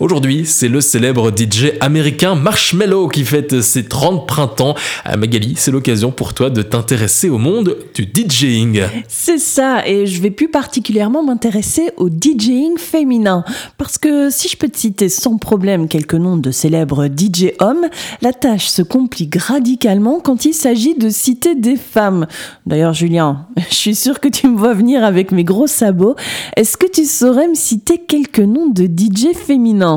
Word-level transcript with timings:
Aujourd'hui, 0.00 0.46
c'est 0.46 0.68
le 0.68 0.80
célèbre 0.80 1.30
DJ 1.30 1.72
américain 1.80 2.34
Marshmello 2.34 3.08
qui 3.08 3.22
fête 3.22 3.60
ses 3.60 3.84
30 3.84 4.26
printemps. 4.26 4.74
À 5.04 5.18
Magali, 5.18 5.56
c'est 5.58 5.70
l'occasion 5.70 6.10
pour 6.10 6.32
toi 6.32 6.48
de 6.48 6.62
t'intéresser 6.62 7.28
au 7.28 7.36
monde 7.36 7.76
du 7.94 8.08
DJing. 8.10 8.80
C'est 9.08 9.36
ça, 9.36 9.86
et 9.86 10.06
je 10.06 10.22
vais 10.22 10.30
plus 10.30 10.48
particulièrement 10.48 11.22
m'intéresser 11.22 11.90
au 11.98 12.08
DJing 12.08 12.78
féminin. 12.78 13.44
Parce 13.76 13.98
que 13.98 14.30
si 14.30 14.48
je 14.48 14.56
peux 14.56 14.70
te 14.70 14.78
citer 14.78 15.10
sans 15.10 15.36
problème 15.36 15.86
quelques 15.86 16.14
noms 16.14 16.38
de 16.38 16.50
célèbres 16.50 17.06
DJ 17.06 17.52
hommes, 17.58 17.86
la 18.22 18.32
tâche 18.32 18.68
se 18.68 18.80
complique 18.80 19.36
radicalement 19.36 20.20
quand 20.20 20.46
il 20.46 20.54
s'agit 20.54 20.94
de 20.94 21.10
citer 21.10 21.54
des 21.54 21.76
femmes. 21.76 22.26
D'ailleurs, 22.64 22.94
Julien, 22.94 23.48
je 23.68 23.74
suis 23.74 23.94
sûr 23.94 24.18
que 24.18 24.28
tu 24.28 24.48
me 24.48 24.56
vois 24.56 24.72
venir 24.72 25.04
avec 25.04 25.30
mes 25.30 25.44
gros 25.44 25.66
sabots. 25.66 26.16
Est-ce 26.56 26.78
que 26.78 26.90
tu 26.90 27.04
saurais 27.04 27.48
me 27.48 27.54
citer 27.54 27.98
quelques 27.98 28.40
noms 28.40 28.68
de 28.68 28.84
DJ 28.86 29.36
féminins? 29.36 29.89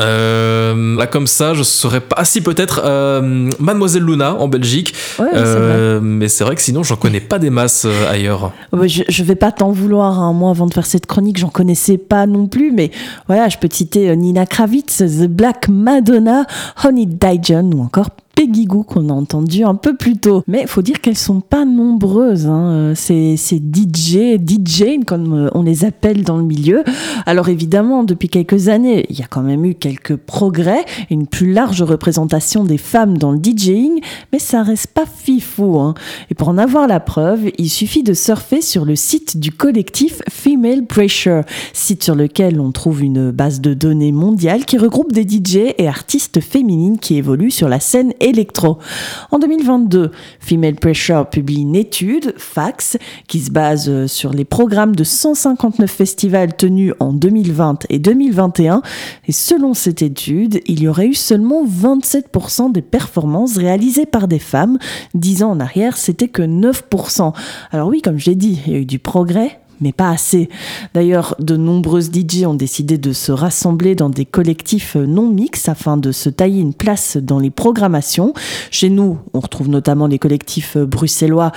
Euh, 0.00 0.96
là 0.96 1.06
comme 1.06 1.26
ça, 1.26 1.54
je 1.54 1.62
saurais 1.62 2.00
pas. 2.00 2.16
Ah 2.18 2.24
si 2.24 2.40
peut-être 2.40 2.82
euh, 2.84 3.50
Mademoiselle 3.58 4.02
Luna 4.02 4.34
en 4.34 4.48
Belgique. 4.48 4.94
Ouais, 5.18 5.28
euh, 5.34 6.00
mais 6.02 6.28
c'est 6.28 6.44
vrai 6.44 6.54
que 6.54 6.62
sinon 6.62 6.82
j'en 6.82 6.96
connais 6.96 7.20
pas 7.20 7.38
des 7.38 7.50
masses 7.50 7.84
euh, 7.86 8.10
ailleurs. 8.10 8.52
Je, 8.72 9.02
je, 9.08 9.24
vais 9.24 9.34
pas 9.34 9.52
t'en 9.52 9.70
vouloir. 9.70 10.18
Hein. 10.18 10.32
Moi 10.32 10.50
avant 10.50 10.66
de 10.66 10.74
faire 10.74 10.86
cette 10.86 11.06
chronique, 11.06 11.38
j'en 11.38 11.48
connaissais 11.48 11.98
pas 11.98 12.26
non 12.26 12.46
plus. 12.46 12.72
Mais 12.72 12.90
voilà, 13.26 13.48
je 13.48 13.58
peux 13.58 13.68
citer 13.70 14.10
euh, 14.10 14.14
Nina 14.14 14.46
Kravitz, 14.46 14.98
The 14.98 15.26
Black 15.26 15.68
Madonna, 15.68 16.46
Honey 16.82 17.06
Dijon 17.06 17.70
ou 17.74 17.82
encore 17.82 18.10
Peggy 18.34 18.64
Goo 18.64 18.82
qu'on 18.82 19.08
a 19.08 19.12
entendu 19.12 19.64
un 19.64 19.74
peu 19.74 19.96
plus 19.96 20.16
tôt. 20.16 20.42
Mais 20.46 20.66
faut 20.66 20.82
dire 20.82 21.00
qu'elles 21.00 21.16
sont 21.16 21.40
pas 21.40 21.64
nombreuses. 21.64 22.46
Hein. 22.46 22.92
C'est 22.94 23.36
DJ, 23.36 24.38
DJ 24.38 25.04
comme 25.06 25.34
euh, 25.34 25.50
on 25.54 25.62
les 25.62 25.84
appelle 25.84 26.24
dans 26.24 26.36
le 26.36 26.44
milieu. 26.44 26.82
Alors 27.26 27.48
évidemment, 27.48 28.04
depuis 28.04 28.28
quelques 28.28 28.68
années, 28.68 29.06
il 29.10 29.18
y 29.18 29.22
a 29.22 29.26
quand 29.26 29.42
même 29.42 29.64
eu 29.64 29.74
quelques 29.74 30.16
progrès, 30.16 30.84
une 31.10 31.26
plus 31.26 31.52
large 31.52 31.82
représentation 31.82 32.64
des 32.64 32.78
femmes 32.78 33.18
dans 33.18 33.32
le 33.32 33.38
DJing, 33.38 34.00
mais 34.32 34.38
ça 34.38 34.62
reste 34.62 34.88
pas 34.88 35.06
fifou. 35.06 35.78
Hein. 35.78 35.94
Et 36.30 36.34
pour 36.34 36.48
en 36.48 36.58
avoir 36.58 36.86
la 36.86 37.00
preuve, 37.00 37.50
il 37.58 37.68
suffit 37.68 38.02
de 38.02 38.14
surfer 38.14 38.62
sur 38.62 38.84
le 38.84 38.96
site 38.96 39.38
du 39.38 39.52
collectif 39.52 40.22
Female 40.28 40.86
Pressure, 40.86 41.42
site 41.72 42.02
sur 42.02 42.14
lequel 42.14 42.60
on 42.60 42.72
trouve 42.72 43.02
une 43.02 43.30
base 43.30 43.60
de 43.60 43.74
données 43.74 44.12
mondiale 44.12 44.64
qui 44.64 44.78
regroupe 44.78 45.12
des 45.12 45.22
DJ 45.22 45.74
et 45.76 45.88
artistes 45.88 46.40
féminines 46.40 46.98
qui 46.98 47.16
évoluent 47.16 47.50
sur 47.50 47.68
la 47.68 47.80
scène 47.80 48.12
En 49.30 49.38
2022, 49.38 50.10
Female 50.40 50.74
Pressure 50.74 51.28
publie 51.28 51.62
une 51.62 51.74
étude, 51.74 52.34
Fax, 52.36 52.98
qui 53.26 53.40
se 53.40 53.50
base 53.50 54.06
sur 54.06 54.32
les 54.32 54.44
programmes 54.44 54.94
de 54.94 55.04
159 55.04 55.90
festivals 55.90 56.56
tenus 56.56 56.92
en 57.00 57.12
2020 57.12 57.86
et 57.88 57.98
2021. 57.98 58.82
Et 59.26 59.32
selon 59.32 59.74
cette 59.74 60.02
étude, 60.02 60.60
il 60.66 60.82
y 60.82 60.88
aurait 60.88 61.06
eu 61.06 61.14
seulement 61.14 61.64
27% 61.64 62.72
des 62.72 62.82
performances 62.82 63.56
réalisées 63.56 64.06
par 64.06 64.28
des 64.28 64.38
femmes. 64.38 64.78
Dix 65.14 65.42
ans 65.42 65.52
en 65.52 65.60
arrière, 65.60 65.96
c'était 65.96 66.28
que 66.28 66.42
9%. 66.42 67.32
Alors 67.72 67.88
oui, 67.88 68.02
comme 68.02 68.18
je 68.18 68.26
l'ai 68.26 68.36
dit, 68.36 68.60
il 68.66 68.72
y 68.72 68.76
a 68.76 68.78
eu 68.80 68.86
du 68.86 68.98
progrès, 68.98 69.60
mais 69.80 69.92
pas 69.92 70.10
assez. 70.10 70.48
D'ailleurs, 70.94 71.34
de 71.38 71.56
nombreuses 71.56 72.10
DJ 72.12 72.44
ont 72.44 72.54
décidé 72.54 72.98
de 72.98 73.12
se 73.12 73.32
rassembler 73.32 73.94
dans 73.94 74.10
des 74.10 74.24
collectifs 74.24 74.96
non 74.96 75.28
mixtes 75.28 75.68
afin 75.68 75.96
de 75.96 76.12
se 76.12 76.28
tailler 76.28 76.60
une 76.60 76.74
place 76.74 77.16
dans 77.16 77.38
les 77.38 77.50
programmations. 77.50 78.34
Chez 78.70 78.90
nous, 78.90 79.18
on 79.34 79.40
retrouve 79.40 79.68
notamment 79.68 80.06
les 80.06 80.18
collectifs 80.18 80.76
bruxellois 80.76 81.52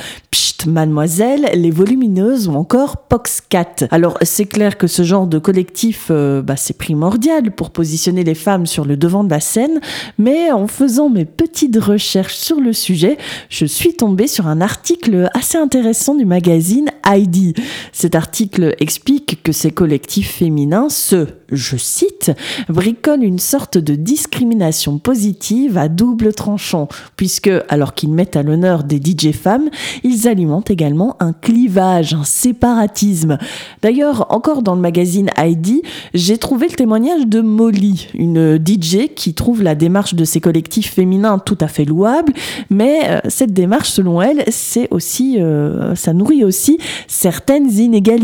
Mademoiselle, 0.67 1.49
Les 1.53 1.71
Volumineuses 1.71 2.47
ou 2.47 2.53
encore 2.53 2.97
Poxcat. 2.97 3.87
Alors, 3.91 4.17
c'est 4.21 4.45
clair 4.45 4.77
que 4.77 4.87
ce 4.87 5.03
genre 5.03 5.27
de 5.27 5.39
collectif, 5.39 6.07
euh, 6.09 6.41
bah, 6.41 6.55
c'est 6.55 6.77
primordial 6.77 7.51
pour 7.51 7.71
positionner 7.71 8.23
les 8.23 8.35
femmes 8.35 8.65
sur 8.65 8.85
le 8.85 8.97
devant 8.97 9.23
de 9.23 9.29
la 9.29 9.39
scène, 9.39 9.79
mais 10.17 10.51
en 10.51 10.67
faisant 10.67 11.09
mes 11.09 11.25
petites 11.25 11.77
recherches 11.77 12.35
sur 12.35 12.59
le 12.59 12.73
sujet, 12.73 13.17
je 13.49 13.65
suis 13.65 13.95
tombée 13.95 14.27
sur 14.27 14.47
un 14.47 14.61
article 14.61 15.29
assez 15.33 15.57
intéressant 15.57 16.15
du 16.15 16.25
magazine 16.25 16.89
Heidi. 17.05 17.53
Cet 17.91 18.15
article 18.15 18.75
explique 18.79 19.43
que 19.43 19.51
ces 19.51 19.71
collectifs 19.71 20.31
féminins 20.31 20.89
se, 20.89 21.27
je 21.51 21.77
cite, 21.77 22.31
bricolent 22.69 23.23
une 23.23 23.39
sorte 23.39 23.77
de 23.77 23.95
discrimination 23.95 24.99
positive 24.99 25.77
à 25.77 25.89
double 25.89 26.33
tranchant, 26.33 26.87
puisque, 27.17 27.51
alors 27.69 27.93
qu'ils 27.93 28.11
mettent 28.11 28.35
à 28.35 28.43
l'honneur 28.43 28.83
des 28.83 28.97
DJ 28.97 29.31
femmes, 29.31 29.69
ils 30.03 30.27
alimentent 30.27 30.52
également 30.61 31.15
un 31.19 31.33
clivage, 31.33 32.13
un 32.13 32.23
séparatisme. 32.23 33.37
D'ailleurs, 33.81 34.27
encore 34.29 34.63
dans 34.63 34.75
le 34.75 34.81
magazine 34.81 35.29
Heidi, 35.37 35.81
j'ai 36.13 36.37
trouvé 36.37 36.67
le 36.67 36.75
témoignage 36.75 37.27
de 37.27 37.41
Molly, 37.41 38.07
une 38.13 38.57
DJ 38.57 39.13
qui 39.15 39.33
trouve 39.33 39.63
la 39.63 39.75
démarche 39.75 40.15
de 40.15 40.25
ces 40.25 40.39
collectifs 40.39 40.93
féminins 40.93 41.39
tout 41.39 41.57
à 41.61 41.67
fait 41.67 41.85
louable, 41.85 42.33
mais 42.69 43.01
euh, 43.05 43.19
cette 43.29 43.53
démarche, 43.53 43.89
selon 43.89 44.21
elle, 44.21 44.43
c'est 44.49 44.87
aussi, 44.91 45.37
euh, 45.39 45.95
ça 45.95 46.13
nourrit 46.13 46.43
aussi 46.43 46.77
certaines 47.07 47.71
inégalités 47.71 48.23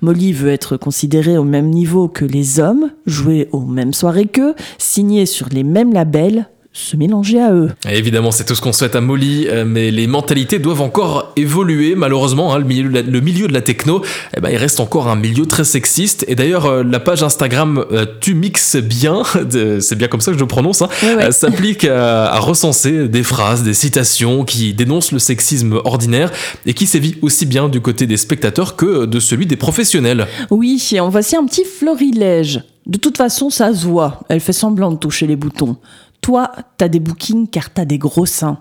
Molly 0.00 0.32
veut 0.32 0.50
être 0.50 0.76
considérée 0.76 1.38
au 1.38 1.44
même 1.44 1.70
niveau 1.70 2.08
que 2.08 2.24
les 2.24 2.60
hommes, 2.60 2.90
jouer 3.06 3.48
aux 3.52 3.60
mêmes 3.60 3.92
soirées 3.92 4.26
qu'eux, 4.26 4.54
signer 4.78 5.26
sur 5.26 5.48
les 5.48 5.64
mêmes 5.64 5.92
labels, 5.92 6.48
se 6.78 6.96
mélanger 6.96 7.40
à 7.40 7.52
eux. 7.52 7.70
évidemment, 7.90 8.30
c'est 8.30 8.44
tout 8.44 8.54
ce 8.54 8.60
qu'on 8.60 8.72
souhaite 8.72 8.94
à 8.94 9.00
Molly, 9.00 9.46
euh, 9.48 9.64
mais 9.66 9.90
les 9.90 10.06
mentalités 10.06 10.58
doivent 10.58 10.80
encore 10.80 11.32
évoluer. 11.36 11.94
Malheureusement, 11.96 12.54
hein, 12.54 12.58
le, 12.58 12.64
milieu 12.64 12.88
de 12.88 12.94
la, 12.94 13.02
le, 13.02 13.20
milieu 13.20 13.48
de 13.48 13.52
la, 13.52 13.60
techno, 13.60 14.02
eh 14.36 14.40
ben, 14.40 14.50
il 14.50 14.56
reste 14.56 14.78
encore 14.78 15.08
un 15.08 15.16
milieu 15.16 15.46
très 15.46 15.64
sexiste. 15.64 16.24
Et 16.28 16.34
d'ailleurs, 16.34 16.66
euh, 16.66 16.84
la 16.84 17.00
page 17.00 17.22
Instagram 17.22 17.84
euh, 17.90 18.06
Tu 18.20 18.34
mixes 18.34 18.76
bien, 18.76 19.22
c'est 19.80 19.96
bien 19.96 20.08
comme 20.08 20.20
ça 20.20 20.30
que 20.30 20.38
je 20.38 20.42
le 20.42 20.46
prononce, 20.48 20.82
hein, 20.82 20.88
Ouais, 21.02 21.16
ouais. 21.16 21.32
s'applique 21.32 21.84
à, 21.84 22.26
à 22.26 22.38
recenser 22.38 23.08
des 23.08 23.22
phrases, 23.22 23.64
des 23.64 23.74
citations 23.74 24.44
qui 24.44 24.72
dénoncent 24.72 25.12
le 25.12 25.18
sexisme 25.18 25.80
ordinaire 25.84 26.30
et 26.64 26.74
qui 26.74 26.86
sévit 26.86 27.16
aussi 27.22 27.44
bien 27.46 27.68
du 27.68 27.80
côté 27.80 28.06
des 28.06 28.16
spectateurs 28.16 28.76
que 28.76 29.04
de 29.04 29.20
celui 29.20 29.46
des 29.46 29.56
professionnels. 29.56 30.26
Oui, 30.50 30.82
et 30.92 31.00
en 31.00 31.08
voici 31.08 31.36
un 31.36 31.44
petit 31.44 31.64
florilège. 31.64 32.62
De 32.86 32.96
toute 32.96 33.18
façon, 33.18 33.50
ça 33.50 33.74
se 33.74 33.86
voit. 33.86 34.20
Elle 34.30 34.40
fait 34.40 34.54
semblant 34.54 34.90
de 34.90 34.96
toucher 34.96 35.26
les 35.26 35.36
boutons. 35.36 35.76
Toi, 36.20 36.50
t'as 36.76 36.88
des 36.88 37.00
bookings 37.00 37.48
car 37.48 37.70
t'as 37.70 37.84
des 37.84 37.98
gros 37.98 38.26
seins. 38.26 38.58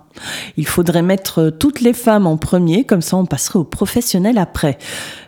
Il 0.55 0.65
faudrait 0.65 1.01
mettre 1.01 1.49
toutes 1.49 1.81
les 1.81 1.93
femmes 1.93 2.27
en 2.27 2.37
premier, 2.37 2.85
comme 2.85 3.01
ça 3.01 3.17
on 3.17 3.25
passerait 3.25 3.59
aux 3.59 3.65
professionnels 3.65 4.37
après. 4.37 4.77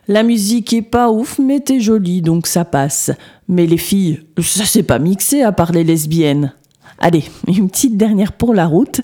La 0.07 0.23
musique 0.23 0.73
est 0.73 0.81
pas 0.81 1.11
ouf, 1.11 1.39
mais 1.39 1.59
t'es 1.59 1.79
jolie, 1.79 2.21
donc 2.21 2.47
ça 2.47 2.65
passe. 2.65 3.11
Mais 3.47 3.65
les 3.65 3.77
filles, 3.77 4.21
ça 4.41 4.65
c'est 4.65 4.83
pas 4.83 4.99
mixé 4.99 5.41
à 5.41 5.51
part 5.51 5.71
les 5.71 5.83
lesbiennes. 5.83 6.53
Allez, 6.99 7.23
une 7.47 7.69
petite 7.69 7.97
dernière 7.97 8.33
pour 8.33 8.53
la 8.53 8.67
route. 8.67 9.01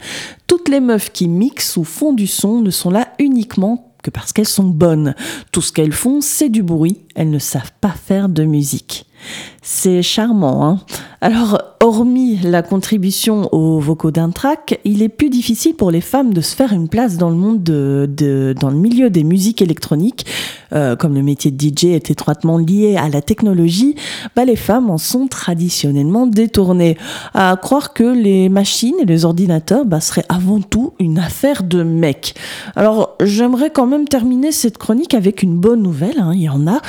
Toutes 0.48 0.70
les 0.70 0.80
meufs 0.80 1.12
qui 1.12 1.28
mixent 1.28 1.78
ou 1.78 1.84
font 1.84 2.14
du 2.14 2.28
son 2.28 2.62
ne 2.62 2.72
sont 2.72 2.90
là 2.90 3.08
uniquement 3.20 3.92
que 4.04 4.12
parce 4.12 4.34
qu'elles 4.34 4.48
sont 4.48 4.64
bonnes. 4.64 5.16
Tout 5.52 5.62
ce 5.62 5.72
qu'elles 5.72 5.92
font, 5.92 6.22
c'est 6.22 6.50
du 6.50 6.62
bruit. 6.62 7.02
Elles 7.16 7.32
ne 7.32 7.40
savent 7.40 7.74
pas 7.82 7.90
faire 7.90 8.30
de 8.30 8.44
musique. 8.44 9.08
C'est 9.64 10.04
charmant, 10.04 10.68
hein 10.68 10.80
Alors, 11.22 11.75
hormis 11.86 12.38
la 12.38 12.64
contribution 12.64 13.48
aux 13.54 13.80
vocaux 13.80 14.10
d'un 14.10 14.32
track, 14.32 14.80
il 14.86 15.04
est 15.04 15.10
plus 15.10 15.30
difficile 15.30 15.76
pour 15.76 15.92
les 15.92 16.02
femmes 16.02 16.34
de 16.34 16.42
se 16.42 16.56
faire 16.56 16.74
une 16.74 16.88
place 16.88 17.18
dans 17.18 17.30
le 17.30 17.36
monde 17.36 17.62
de, 17.62 18.56
dans 18.60 18.72
le 18.72 18.76
milieu 18.76 19.12
des 19.12 19.24
musiques 19.24 19.62
électroniques. 19.62 20.26
Euh, 20.74 20.96
comme 20.96 21.14
le 21.14 21.22
métier 21.22 21.52
de 21.52 21.64
DJ 21.64 21.86
est 21.86 22.10
étroitement 22.10 22.58
lié 22.58 22.98
à 22.98 23.08
la 23.08 23.22
technologie, 23.22 23.96
bah 24.36 24.46
les 24.46 24.56
femmes 24.56 24.90
en 24.90 24.98
sont 24.98 25.28
traditionnellement 25.28 26.26
détournées. 26.26 26.98
À 27.36 27.56
croire 27.62 27.94
que 27.94 28.04
les 28.04 28.50
machines 28.50 28.96
et 29.00 29.06
les 29.06 29.24
ordinateurs 29.24 29.86
bah, 29.86 30.02
seraient 30.02 30.26
avant 30.28 30.62
tout 30.62 30.94
une 31.00 31.20
affaire 31.20 31.62
de 31.62 31.84
mecs. 31.84 32.34
Alors, 32.76 33.16
j'aimerais 33.22 33.70
quand 33.70 33.86
même 33.86 34.08
terminer 34.08 34.52
cette 34.52 34.80
chronique 34.80 35.14
avec 35.14 35.44
une 35.44 35.56
bonne 35.56 35.84
nouvelle, 35.84 36.20
hein, 36.20 36.32
il 36.34 36.42
y 36.42 36.50
en 36.50 36.66
a. 36.66 36.82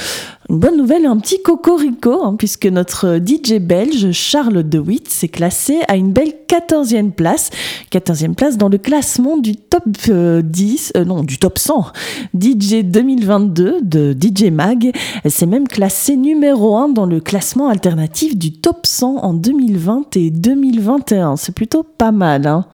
Une 0.48 0.58
bonne 0.58 0.76
nouvelle 0.76 1.06
un 1.06 1.18
petit 1.18 1.42
cocorico, 1.42 2.22
hein, 2.24 2.36
puisque 2.38 2.66
notre 2.66 3.18
DJ 3.18 3.58
belge 3.60 4.12
Charles 4.12 4.62
De 4.66 4.78
S'est 5.08 5.28
classé 5.28 5.80
à 5.88 5.96
une 5.96 6.12
belle 6.12 6.32
14e 6.48 7.10
place. 7.10 7.50
14e 7.90 8.34
place 8.34 8.56
dans 8.56 8.68
le 8.68 8.78
classement 8.78 9.36
du 9.36 9.56
top 9.56 9.84
euh, 10.08 10.42
10, 10.42 10.92
euh, 10.96 11.04
non, 11.04 11.22
du 11.22 11.38
top 11.38 11.58
100 11.58 11.86
DJ 12.38 12.84
2022 12.84 13.80
de 13.82 14.16
DJ 14.18 14.50
Mag. 14.50 14.92
Elle 15.24 15.30
s'est 15.30 15.46
même 15.46 15.66
classée 15.66 16.16
numéro 16.16 16.76
1 16.76 16.90
dans 16.90 17.06
le 17.06 17.20
classement 17.20 17.68
alternatif 17.68 18.36
du 18.36 18.52
top 18.52 18.86
100 18.86 19.16
en 19.16 19.34
2020 19.34 20.16
et 20.16 20.30
2021. 20.30 21.36
C'est 21.36 21.54
plutôt 21.54 21.82
pas 21.82 22.12
mal, 22.12 22.46
hein. 22.46 22.66